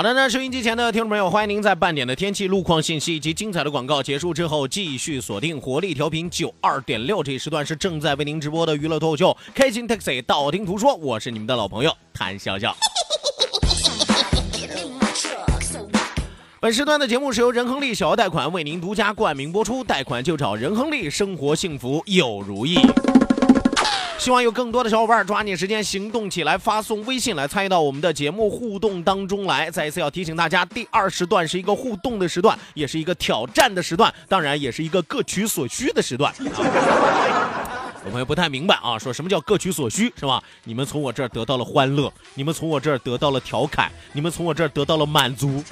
[0.00, 12.74] 好的，那收音机前的听众朋友，欢迎您在半点的天气、路况信息以及精彩的广告结束之后，继续锁定活力调频九二点六这一时段是正在为您直播的娱乐脱口秀《开心 Taxi》，道听途说，我是你们的老朋友谭笑笑。
[16.60, 22.78] 本时段的节目是由仁亨利小额贷款为您独家冠名播出，贷款就找仁亨利，生活幸福又如意。
[24.20, 29.70] 希望有更多的小伙伴抓紧时间行动起来，发送微信来参与到我们的节目互动当中来。
[29.70, 36.30] 再一次要提醒大家，第二时段是一个互动的时段，也是一个挑战的时段，当然也是一个各取所需的时段。
[38.04, 40.42] 有朋友不太明白啊，说什么叫各取所需是吧？
[40.64, 45.64] 你们从我这儿得到了欢乐，你们从我这儿得到了调侃，你们从我这儿得到了满足。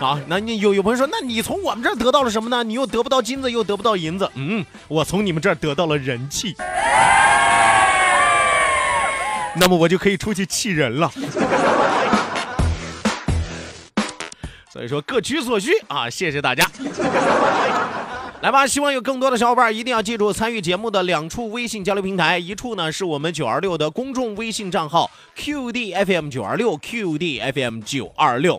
[0.00, 2.64] 啊，那你有有朋友说，那你从我们这儿得到了什么呢？
[2.64, 4.30] 你又得不到金子，又得不到银子。
[4.34, 6.56] 嗯，我从你们这儿得到了人气，
[9.56, 11.12] 那么我就可以出去气人了。
[14.72, 16.64] 所以说各取所需啊，谢谢大家。
[18.40, 28.58] 来吧，希望有更多的小伙伴一定要记住参与节目的两处微信交流平台，一处呢是我们九二六的公众微信账号 QDFM 九二六 QDFM 九二六。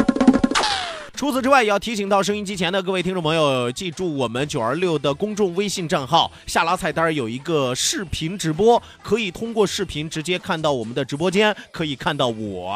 [1.21, 12.71] 除此之外，也要提醒到收音机前的各位听众朋友，记住我们九二六的公众微信账号，下拉菜单有一个视频直播，可以通过视频直接看到我们的直播间，可以看到我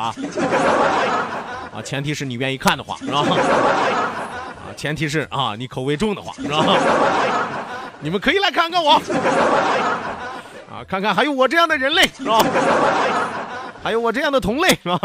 [1.74, 3.22] 啊，前提是你愿意看的话，是吧？
[3.22, 6.64] 啊，前提是啊，你口味重的话，是吧？
[8.00, 8.92] 你们可以来看看我，
[10.70, 12.46] 啊，看看还有我这样的人类，是吧？
[13.82, 15.00] 还有我这样的同类，是吧？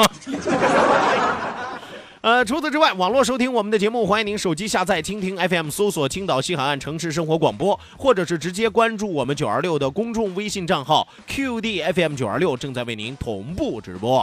[2.22, 14.22] 呃，除此之外，网络收听我们的节目，欢迎您手机下载蜻蜓 FM，搜索青岛西海岸城市生活广播，或者是直接关注我们九二六的公众微信账号 QDFM 九二六，正在为您同步直播。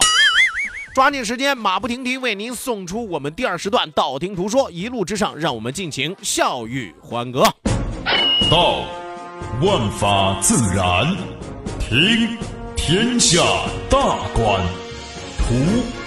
[0.94, 7.46] 抓紧时间，马不停蹄为您送出我们第二时段，道听途说，一路之上，让我们尽情笑语欢歌。
[8.52, 8.82] 道，
[9.64, 11.16] 万法自然；
[11.80, 12.38] 听，
[12.76, 13.42] 天下
[13.90, 14.62] 大观；
[15.40, 16.07] 图。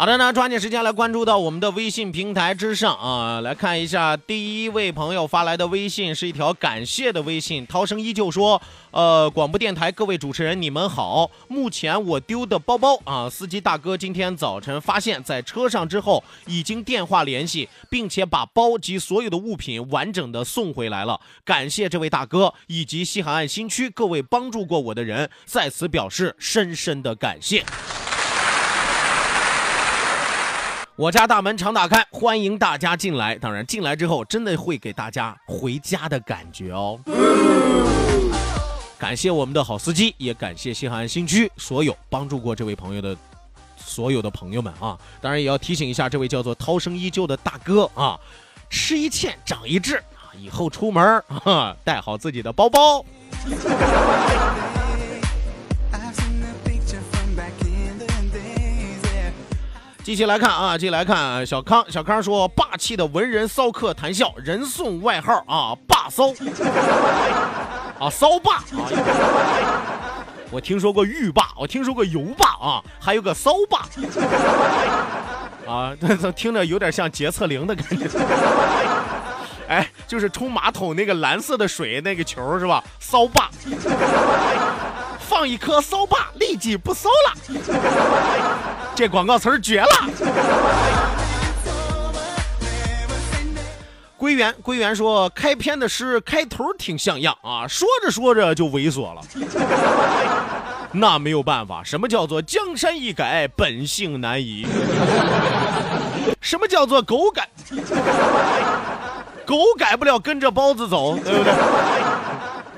[0.00, 7.66] 好的，那抓紧时间来关注到我们的微信平台之上啊，来看一下第一位朋友发来的微信是一条感谢的微信。
[7.66, 21.20] 涛声依旧说，呃，广播电台各位主持人你们好，目前我丢的包包啊，司机大哥今天早晨发现，在车上之后已经电话联系，并且把包及所有的物品完整的送回来了。
[21.44, 27.64] 感谢这位大哥以及西海岸新区各位帮助过我的人，在此表示深深的感谢。
[30.98, 33.36] 我家大门常打开，欢迎大家进来。
[33.36, 36.98] 当然，进来之后真的会给大家回家的感觉哦。
[38.98, 43.16] 感谢我们的好司机，也感谢西海岸新区所有帮助过这位朋友的
[43.76, 44.98] 所有的朋友们啊。
[45.20, 48.18] 当然，也要提醒一下这位叫做涛声依旧的大哥啊，
[48.68, 53.04] 吃一堑长一智啊，以后出门啊带好自己的包包。
[60.08, 61.84] 继续来看啊，继续来看小康。
[61.90, 66.30] 小康说：“霸气的文人骚客谈笑，人送外号啊，霸骚
[68.00, 68.88] 啊，骚霸啊。
[70.50, 73.80] 我听说过浴霸，我听说过油霸啊，还有个骚霸
[75.70, 78.08] 啊，这听着有点像洁厕灵的感觉。
[79.68, 82.82] 哎，就是冲马桶那个蓝色的水那个球是吧？
[82.98, 83.50] 骚霸。”
[85.28, 87.34] 放一颗骚霸，立即不骚了。
[88.94, 89.88] 这广告词绝了。
[94.16, 99.20] 归元，归元说开篇的诗开头挺像样啊，说着说着就猥琐了。
[100.92, 104.66] 那没有办法，什么叫做江山易改，本性难移？
[106.40, 107.46] 什么叫做狗改？
[109.44, 111.52] 狗改不了，跟着包子走，对不对？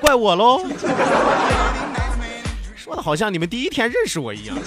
[0.00, 0.62] 怪我喽。
[2.90, 4.58] 说的好像你们第一天认识我一样。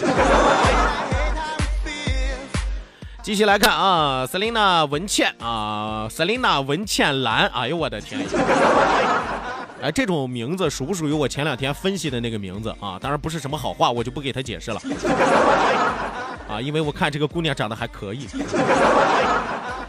[3.21, 8.21] 继续来看啊，Selina 文倩啊，Selina 文倩兰，哎呦我的天！
[9.83, 12.97] 哎，这种名字属不属于我前两天分析的那个名字啊？
[13.01, 14.81] 当然不是什么好话，我就不给他解释了。
[16.49, 18.25] 啊，因为我看这个姑娘长得还可以。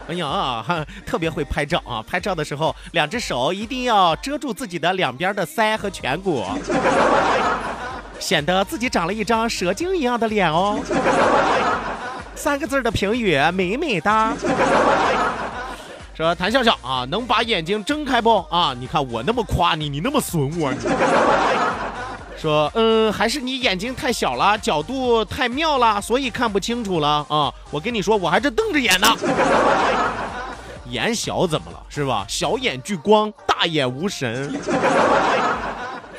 [0.09, 2.03] 哎呀，哈，特别会拍照啊！
[2.05, 6.43] 拍照的时候，两只手一定要遮住自己的两边的腮和颧骨。
[8.19, 10.79] 显得自己长了一张蛇精一样的脸哦。
[12.35, 14.33] 三个字的评语，美美哒。
[16.15, 18.73] 说谭笑笑啊，能把眼睛睁开不啊？
[18.79, 20.73] 你看我那么夸你，你那么损我。
[22.37, 27.51] 说嗯，还是你眼睛太小了，角度太妙了，所以看不清楚了啊。
[27.71, 29.07] 我跟你说，我还是瞪着眼呢。
[30.89, 31.79] 眼小怎么了？
[31.89, 32.25] 是吧？
[32.27, 34.53] 小眼聚光，大眼无神。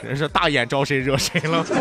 [0.07, 1.67] 真是大眼招谁惹谁了？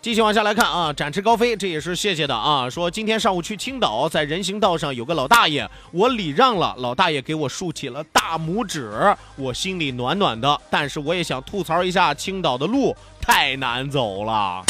[0.00, 2.68] 继续往下来看啊，展翅高飞，这也是谢谢的啊。
[2.68, 8.90] 说今天上午去青岛，在人行道上有个老大爷，我礼让了，老大爷给我竖起了大拇指，
[9.36, 10.60] 我心里暖暖的。
[10.70, 14.64] 但是我也想吐槽一下青岛的路太难走了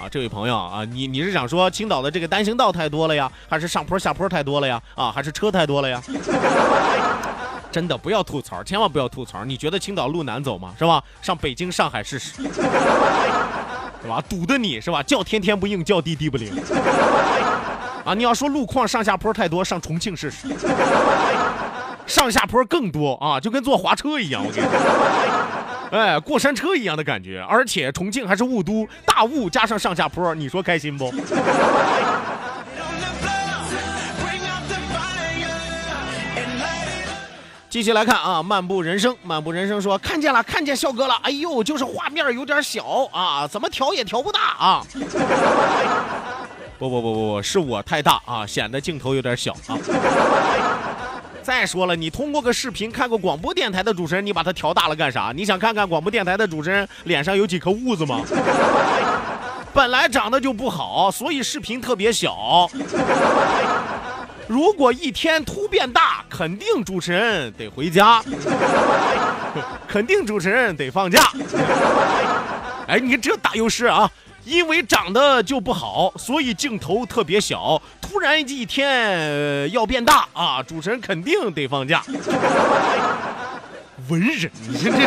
[0.00, 0.08] 啊！
[0.10, 4.80] 这位朋友啊，你你是想说青岛的这个单行道太多了呀，还是上坡下坡太多了呀？
[4.94, 6.02] 啊，还是车太多了呀？
[7.72, 9.44] 真的不要吐槽，千万不要吐槽。
[9.44, 10.72] 你觉得青岛路难走吗？
[10.78, 11.02] 是吧？
[11.20, 12.32] 上北京、上海试试，
[14.02, 14.22] 是吧？
[14.28, 15.02] 堵的你是吧？
[15.02, 16.52] 叫天天不应，叫地地不灵。
[18.04, 20.48] 啊，你要说路况上下坡太多，上重庆试试，
[22.06, 24.42] 上下坡更多啊，就跟坐滑车一样。
[24.44, 24.78] 我跟你说，
[25.90, 27.40] 哎，过山车一样的感觉。
[27.48, 31.12] 而且重庆还是雾都，大雾加上上下坡，你说开心不？
[37.68, 44.82] 继续来看啊，漫步人生，漫步人生说看见了，看见笑哥了，哎呦，就是画面有点小啊，怎么调也调不大啊。
[46.78, 49.76] 不不不不不，是我太大啊，显得镜头有点小啊。
[51.46, 55.32] 再说了，你通过个视频看过广播电台的主持人，你把他调大了干啥？
[55.32, 58.20] 你想看看广播电台的主持人脸上有几颗痦子吗？
[59.72, 62.68] 本来长得就不好，所以视频特别小。
[64.48, 68.20] 如果一天突变大，肯定主持人得回家，
[69.86, 71.30] 肯定主持人得放假。
[72.88, 74.10] 哎，你这大优势啊！
[74.46, 77.82] 因为长得就不好，所以镜头特别小。
[78.00, 82.04] 突然一天要变大啊，主持人肯定得放假。
[84.08, 84.98] 文人，你看这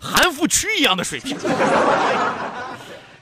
[0.00, 1.36] 韩复区一样的水平。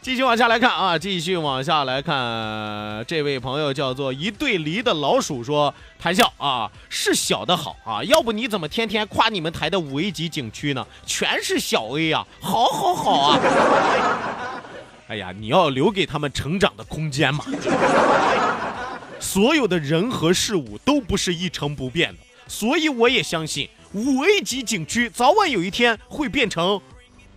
[0.04, 10.86] 继续往下来看啊，继续往下来看，这位朋友叫做一对梨的老鼠说：“谈笑啊，是小的好啊，要不你怎么天天夸你们台的五 A 级景区呢？
[11.06, 13.40] 全是小 A 呀，好好好啊！
[15.08, 17.42] 哎呀，你要留给他们成长的空间嘛。
[19.18, 26.78] 所有的人和事物都不是一成不变的，所以我也相信五 A 级景区早晚有一天会变成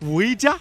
[0.01, 0.59] 五 A 加。”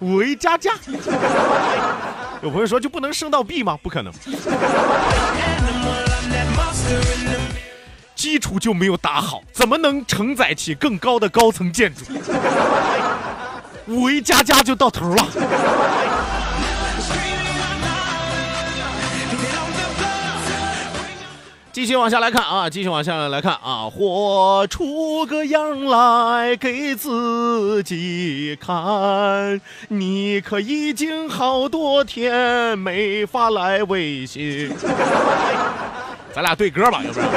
[0.00, 0.72] 五 A 加加，
[2.42, 3.76] 有朋友说就不能升到 B 吗？
[3.82, 4.12] 不可能，
[8.14, 12.04] 基础就没有打好，怎么能承载起更高的高层建筑？
[13.86, 15.26] 五 A 加加就到头了。
[21.78, 29.60] 继续往下来看啊，继续往下来看啊，活出个样来给自己看。
[29.86, 34.72] 你可已经好多天没发来微信，
[36.34, 37.28] 咱俩对歌吧，要不然。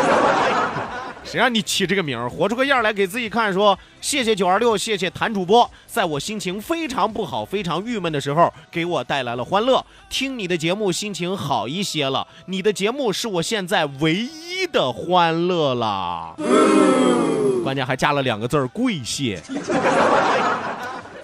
[1.23, 2.29] 谁让你起这个名儿？
[2.29, 9.85] 活出个样来给自己看，说谢谢九二六，谢谢谭主播，在我心情非常不好、非常郁闷的时候，给我带来了欢乐。
[10.09, 12.27] 听你的节目，心情好一些了。
[12.47, 16.35] 你的节目是我现在唯一的欢乐啦。
[17.63, 19.41] 关键还加了两个字儿，跪谢。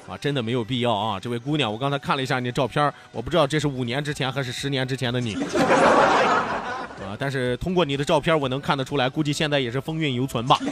[0.07, 1.19] 啊，真的没有必要啊！
[1.19, 5.35] 这位姑娘，我刚才看了一下你的照片，我不知道这是五年之前还是十年之前的你。
[7.05, 10.59] 啊，但是通过你的照片，我能看得出来，估计现在也是风韵犹存吧。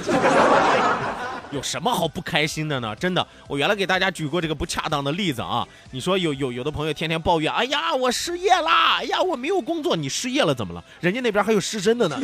[1.51, 2.93] 有什么好不开心的呢？
[2.95, 5.65] 真的，我原来给大家举过这个不恰当的例子啊。
[5.91, 9.95] 你说有有有的朋友天天抱怨，哎呀，我失业啦，哎呀，我没有工作。
[9.95, 10.83] 你失业了怎么了？
[10.99, 12.19] 人家那边还有失身的呢。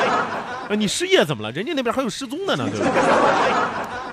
[0.78, 1.52] 你失业怎么了？
[1.52, 2.86] 人家那边还有失踪的呢，对吧？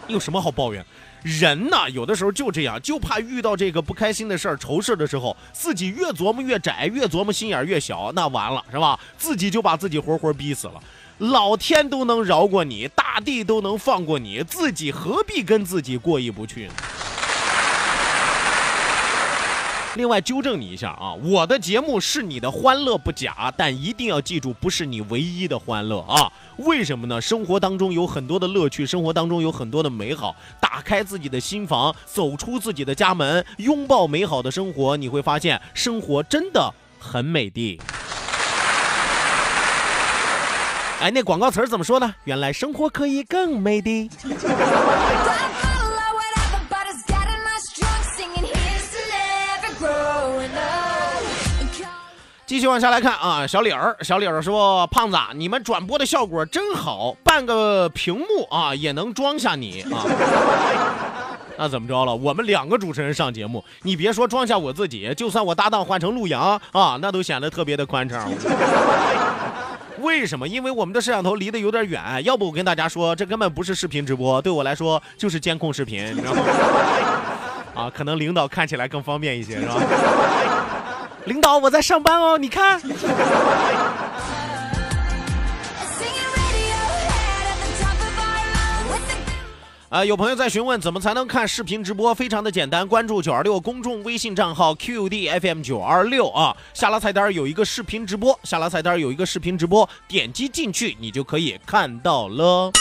[0.08, 0.86] 有什么好抱怨？
[1.24, 9.00] 人呐，有的时候就这样，就怕遇到这个不开心的事儿、愁事儿的时候，自己越琢磨越窄，越琢磨心眼越小，那完了，是吧？
[9.18, 10.74] 自己就把自己活活逼死了。
[11.20, 16.74] 老天都能饶过你，大地都能放过你，自己何必跟自己过意不去呢？
[19.96, 26.32] 另外纠正你一下啊，我的节目是你的欢乐不假，但一定要记住，不是你唯一的欢乐啊。
[26.58, 27.22] 为什么呢？
[27.22, 30.36] 生活当中有很多的乐趣，生活当中有很多的美好。
[30.60, 37.80] 打开自己的心房，走出自己的家门，拥抱美好的生活，你会发现生活真的很美的。
[41.02, 42.16] 哎，那广告词怎么说呢？
[42.24, 44.10] 原来生活可以更美的。
[52.46, 60.04] 继续往下来看啊，小李儿，小李儿说：“胖子，你们转播的效果真好，半个屏幕啊也能装下你啊。
[61.58, 62.14] ”那怎么着了？
[62.14, 68.30] 我们两个主持人上节目，你别说装下我自己，就算我搭档换成陆阳啊，那都显得特别的宽敞。
[70.02, 70.46] 为什么？
[70.46, 76.42] 因为我们的摄像头离得有点远，要不我跟大家说，这根本不是视频直播，对我来说就是监控视频，你知道吗？
[77.74, 79.76] 啊，可能领导看起来更方便一些，是吧？
[81.25, 82.82] 领导，我在上班哦，你看。
[89.89, 102.72] 啊，有朋友在询问怎么才能看视频直播，非常的简单，关注九二六公众微信账号 QDFM 九二六啊，下拉菜单有一个视频直播，下拉菜单有一个视频直播，点击进去你就可以看到了。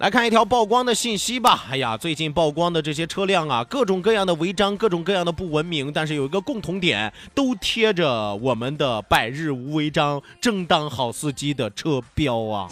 [0.00, 1.66] 来看一条曝光的信息吧。
[1.70, 12.66] 哎呀，最近曝光的这些车辆啊，各种各样的违章，各种各样的不文明，但是有一个共同点，都贴着我们的“百日无违章，正当好司机”的车标啊。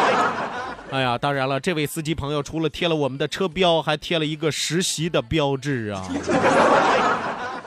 [0.90, 6.08] 哎呀，当然了，这位司机朋友除了贴了我们的车标，还贴了一个实习的标志啊。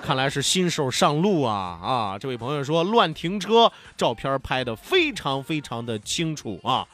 [0.01, 2.17] 看来是新手上路啊啊！
[2.19, 6.87] 这位朋友说乱停车，照片拍的非常非常的清楚啊。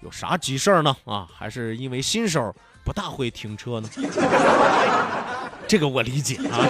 [0.00, 0.96] 有啥急事儿呢？
[1.04, 3.88] 啊，还是因为新手不大会停车呢？
[5.66, 6.64] 这个我理解啊。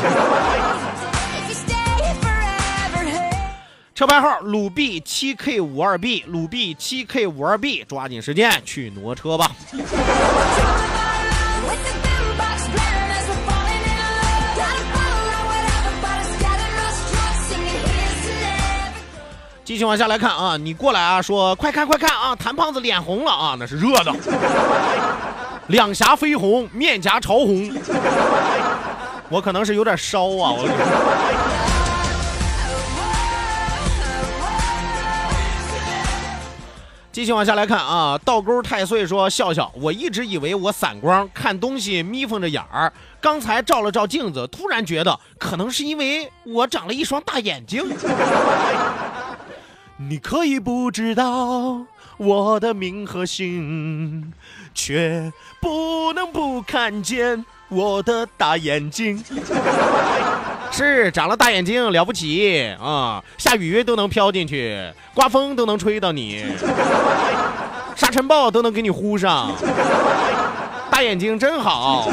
[3.95, 9.51] 车牌号鲁 B 七 K 五二 B，鲁 B 七 K 五二 B，抓紧时间去挪车吧。
[19.69, 24.11] 继续往下来看啊，你过来啊，说快看快看啊，谭胖子脸红了啊，那是热的，
[25.69, 27.71] 两颊绯红，面颊潮红，
[29.29, 30.65] 我可能是有点烧啊，我。
[37.13, 47.85] 继续往下来看啊，倒钩太岁说笑笑，我一直以为我散光，看东西眯缝着眼儿，刚才照了照镜子，突然觉得可能是因为我长了一双大眼睛。
[50.01, 51.81] 你可以不知道
[52.19, 54.33] 我的名和姓，
[54.73, 59.21] 却不能不看见我的大眼睛。
[60.71, 63.21] 是长了大眼睛了不起啊！
[63.39, 66.45] 下雨都能飘进去，刮风都能吹到你，
[67.97, 69.51] 沙尘暴都能给你呼上。
[70.91, 72.09] 大眼睛真好。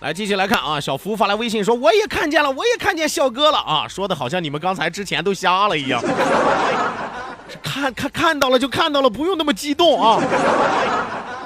[0.00, 0.80] 来，继续来看啊！
[0.80, 6.00] 小福发来微信说：“我也看见了，我也看见笑哥了啊！”说的好像你们刚才之前都瞎了一样。
[7.62, 10.22] 看看看到了就看到了，不用那么激动啊！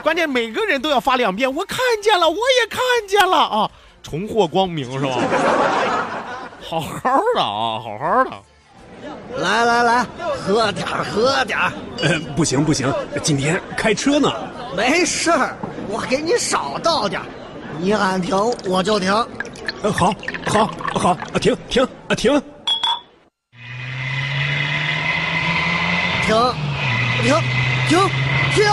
[0.02, 2.78] 关键每个人都要发两遍，我看见了，我也看
[3.09, 3.71] 见了啊！
[4.02, 5.14] 重获光明是吧？
[6.61, 7.00] 好好
[7.35, 8.30] 的啊，好好的。
[9.38, 10.06] 来来来，
[10.37, 11.73] 喝点儿喝点儿。
[12.02, 12.92] 呃，不行不行，
[13.23, 14.30] 今天开车呢。
[14.76, 15.56] 没事儿，
[15.88, 17.26] 我给你少倒点儿。
[17.82, 18.32] 你喊停
[18.64, 19.12] 我就停。
[19.82, 20.14] 呃，好，
[20.46, 22.30] 好，好，啊，停停啊停。
[26.24, 26.36] 停，
[27.24, 27.34] 停，
[27.88, 27.98] 停，
[28.54, 28.64] 停！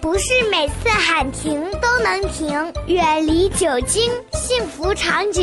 [0.00, 5.42] 不是每次喊停都能停，远离酒精，幸福长久。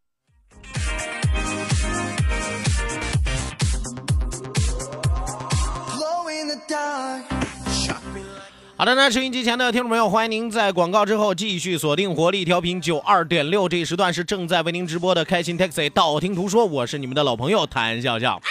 [8.81, 18.41] 好的，那收音机前的听众朋友，欢迎您在广告之后继续锁定活力调频九二点六，这一时段是正在为您直播的开心 Taxi，道听途说，我是你们的老朋友谭笑笑。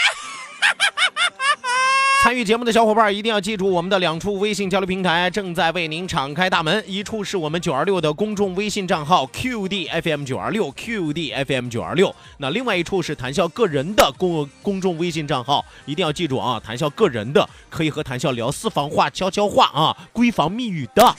[2.23, 21.17] 参与节目的小伙伴一定要记住，我们的两处微信交流平台正在为您敞开大门，一处是我们九二六的公众微信账号 QDFM 九二六 QDFM 九二六，那另外一处是谈笑个人的公公众微信账号，一定要记住啊，谈笑个人的可以和谈笑聊私房话、悄悄话啊、闺房密语的。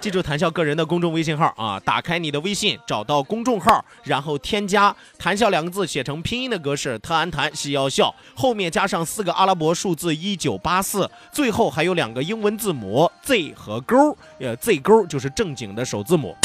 [0.00, 16.36] 记住谈笑个人的公众微信号啊，打开你的微信，找到公众号，然后添加“谈笑”两个字，写成拼音的格式，特安谈西要笑，后面加上四个阿拉伯数字一九八四，最后还有两个英文字母 Z 和勾，呃，Z 勾就是正经的首字母。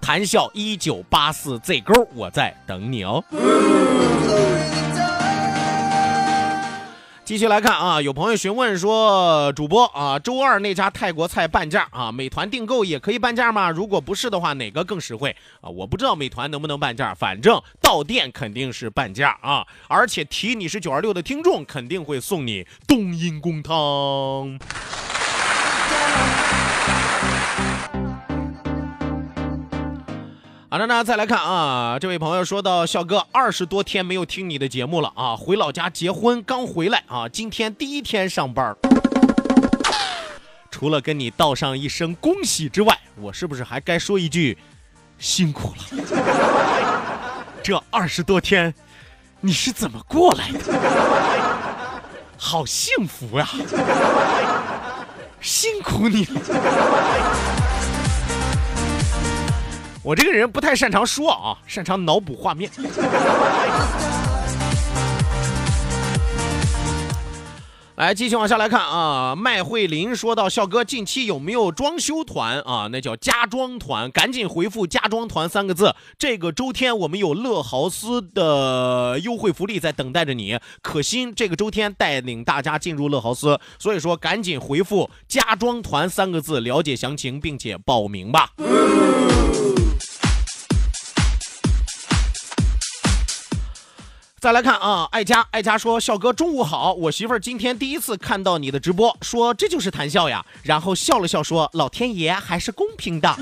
[0.00, 3.22] 谈笑一九八四 Z 勾，我在等你哦。
[7.24, 13.70] 继续来看啊，有朋友询问说，主播啊，周二那家泰国菜半价啊，美团订购也可以半价吗？
[13.70, 15.70] 如果不是的话，哪个更实惠啊？
[15.70, 24.58] 我不知道美团能不能半价，反正到店肯定是半价啊，而且提你是九二六的听众，肯定会送你冬阴功汤。
[30.72, 38.74] 好的，那再来看啊，这位朋友说到，笑哥二十多天没有听你的节目了啊，回老家结婚刚回来啊，今天第一天上班，
[40.70, 44.56] 除了跟你道上一声恭喜之外，我是不是还该说一句
[45.18, 45.82] 辛苦了？
[47.62, 48.72] 这二十多天
[49.42, 50.58] 你是怎么过来的？
[52.38, 53.46] 好幸福呀、
[55.38, 56.40] 辛苦你了。
[60.04, 62.68] 我这个人不太擅长说啊，擅长脑补画面。
[67.94, 69.36] 来，继续往下来看啊。
[69.36, 72.88] 麦慧琳说到：“笑哥，近期有没有装修团啊？
[72.90, 75.94] 那叫家装团，赶紧回复‘家装团’三个字。
[76.18, 80.58] 这个周天我们有乐豪斯的优惠福利在等待着你。
[80.80, 88.48] 可心这个周天带领大家进入乐豪斯，所以说赶紧回复‘家装团’三个字，了解详情并且报名吧。”
[94.42, 103.32] 再来看啊，爱佳，爱佳说：“笑哥中午好，我媳妇儿今天第一次看到你的直播，说这就是谈笑呀，然后笑了笑说：老天爷还是公平的。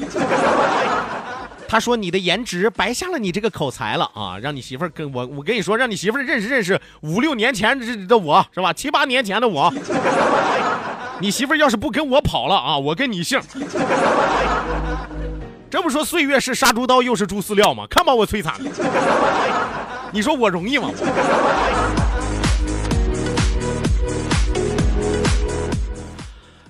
[1.66, 8.70] 他说你的颜值白瞎了你这个口才了啊，让你媳妇儿跟我，我跟你说，让你媳妇儿认识认识五六年前的我是吧？
[8.70, 9.72] 七八年前的我，
[11.18, 13.40] 你媳妇儿要是不跟我跑了啊，我跟你姓。
[15.70, 17.86] 这不说岁月是杀猪刀，又是猪饲料吗？
[17.88, 18.70] 看把我摧残的。”
[20.12, 20.90] 你说我容易吗？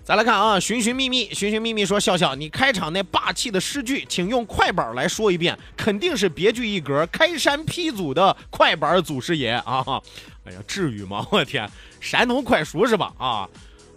[0.05, 9.85] 再来看啊，寻寻觅觅，寻寻觅觅说笑笑，你开场那霸气的诗句，请用快板来说一遍，肯定是别具一格，开山劈祖的快板祖师爷啊！
[10.45, 11.25] 哎呀，至于吗？
[11.31, 13.13] 我天，山东快书是吧？
[13.19, 13.49] 啊，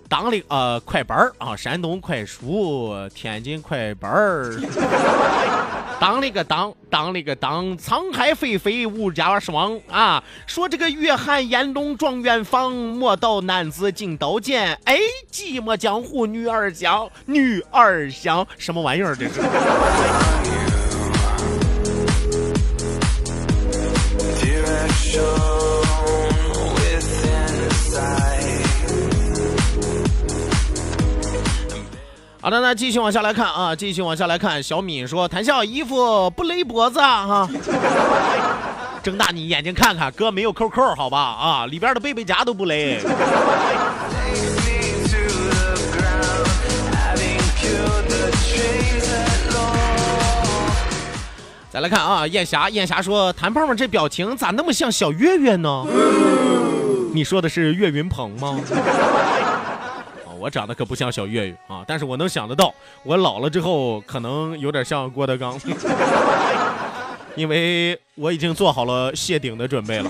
[0.08, 4.54] 当了呃快板啊，山东快书，天津快板儿。
[6.00, 10.22] 当了个当，当了个当，沧海飞飞无家霜啊！
[10.46, 14.78] 说这个月寒烟笼状元坊，莫道男子进刀剑。
[14.84, 14.98] 哎，
[15.32, 19.40] 寂寞江湖女儿香，女儿香，什么玩意儿这是？
[32.44, 34.62] 好的，那继续往下来看啊，继续往下来看。
[34.62, 37.50] 小敏说：“谭笑衣服不勒脖子啊，哈，
[39.02, 43.00] 睁大你眼睛看看，哥没有扣扣，好吧啊，里边的背背夹都不勒。”
[51.72, 55.86] 再来看啊，燕霞，燕霞说：“谭胖胖这表情咋那么像小岳岳呢？”
[57.16, 58.60] 你说的是岳云鹏吗？
[60.44, 65.58] 我长得可不像小岳岳啊，但是我能想得到，我老了之后可能有点像郭德纲，
[67.38, 70.10] 因为我已经做好了谢顶的准备了。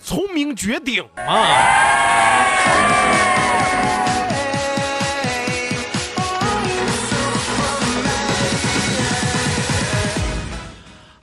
[0.00, 1.34] 聪明绝顶啊！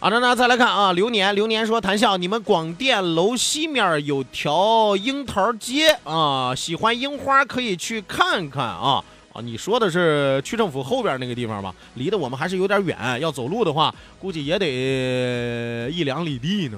[0.07, 11.75] 好的，那再来看啊，流年，流年说，谈笑，你们广电楼西面有条樱桃街啊，喜欢樱花可以去看看啊啊，你说的是区政府后边那个地方吧？
[11.95, 16.77] 离得我们还是有点远，要走路的话，估计也得一两里地呢，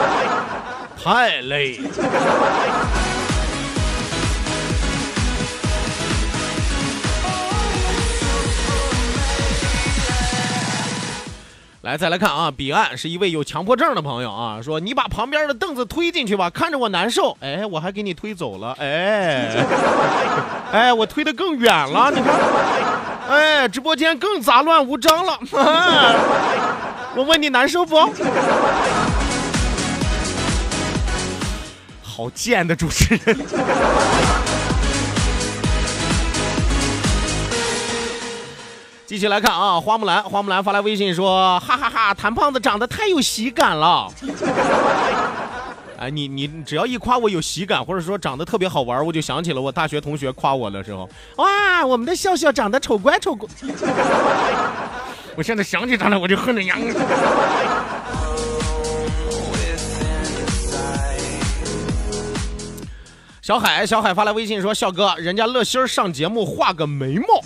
[0.96, 1.78] 太累。
[11.82, 17.34] 来，再来看啊，彼岸是一位有强迫症的朋友啊，说你把旁边的凳子推进去吧，看着我难受。
[17.40, 19.64] 哎，我还给你推走了，哎，
[20.72, 22.34] 哎，我推的更远了，你看，
[23.30, 25.38] 哎，直播间更杂乱无章了。
[27.16, 27.96] 我问你难受不？
[32.02, 33.38] 好贱的主持人。
[39.10, 44.06] 继续来看啊，花木兰，花木兰发来微信说：“哈哈哈，谭胖子长得太有喜感了。
[45.98, 53.48] ”哎，你你只要一夸我有喜感，或者说长得特别好玩，我就想起了我大学同学夸我的时候，哇，我们的笑笑长得丑乖丑乖。
[55.34, 56.76] 我现在想起他来，我就恨得牙。
[63.42, 67.42] 小海，小海发来微信说：“笑哥，人家乐心儿上节目画个眉毛。”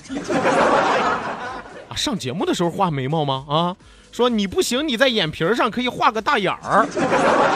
[1.96, 3.44] 上节目的时候画眉毛吗？
[3.48, 3.76] 啊，
[4.12, 6.86] 说你不行，你在眼皮上可以画个大眼儿。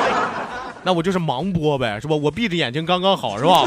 [0.85, 2.15] 那我就是盲播呗，是吧？
[2.15, 3.67] 我闭着眼睛刚刚好，是吧？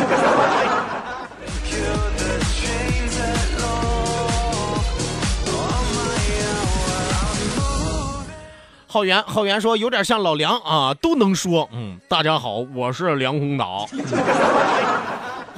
[8.88, 11.70] 浩源，浩源说有点像老梁啊，都能说。
[11.72, 13.86] 嗯，大家好，我是梁宏达，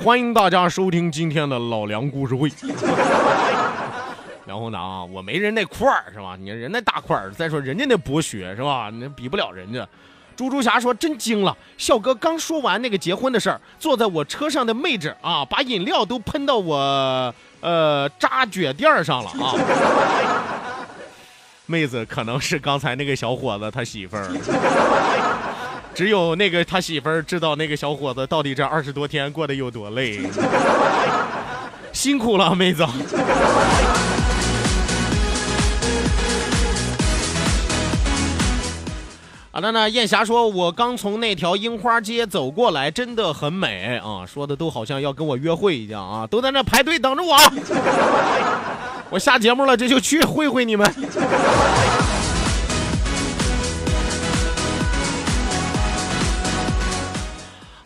[0.04, 2.52] 欢迎大家收听今天的老梁故事会。
[4.46, 6.36] 然后呢啊，我没人那块儿是吧？
[6.40, 8.90] 你人那大块儿，再说人家那博学是吧？
[8.94, 9.88] 那比不了人家。
[10.36, 19.54] 猪猪侠说真惊了，笑哥刚说完那个结婚的事儿，坐在我车上的妹子啊，把饮料都喷到我呃扎脚垫上了啊。
[21.68, 24.28] 妹子可能是刚才那个小伙子他媳妇儿，
[25.94, 30.20] 只有那个他媳妇儿知道那个小伙子到底这二十多天过得有多累，
[31.94, 32.84] 辛苦了妹子。
[39.56, 44.26] 好的呢，艳霞说：“我刚从那条樱花街走过来，真的很美啊！
[44.26, 47.38] 说的都好像要跟我约会一样啊，都在那排队等着我。
[49.12, 50.92] 我下节目了，这就去会会你们。”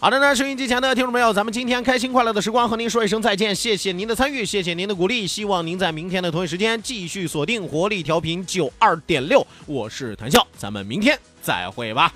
[0.08, 12.10] 好的呢，收音机前的听众朋友，咱们今天开心快乐的时光和您说一声再见，谢谢您的参与，谢谢您的鼓励，希望您在明天的同一时间继续锁定活力调频九二点六，我是谭笑，咱们明天再会吧。